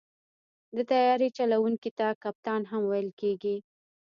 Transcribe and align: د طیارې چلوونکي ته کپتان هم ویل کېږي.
د 0.75 0.77
طیارې 0.91 1.27
چلوونکي 1.37 1.91
ته 1.97 2.07
کپتان 2.23 2.61
هم 2.71 2.81
ویل 2.91 3.09
کېږي. 3.21 3.57